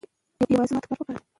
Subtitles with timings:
[0.39, 1.21] بوخت خلک مثبت فکر لري.